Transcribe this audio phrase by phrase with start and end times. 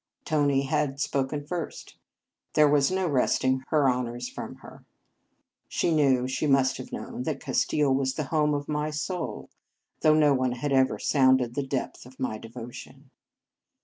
[0.25, 1.95] Tony had" spoken first."
[2.55, 4.83] There was no wresting her honours from her.
[5.67, 9.51] She knew, she must have known that Castile was the home of my soul,
[9.99, 13.11] though no one had ever sounded the depth of my devotion.